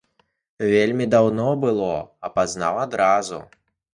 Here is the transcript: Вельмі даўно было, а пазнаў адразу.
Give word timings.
Вельмі 0.69 1.05
даўно 1.15 1.51
было, 1.65 1.91
а 2.27 2.33
пазнаў 2.39 2.83
адразу. 2.87 3.39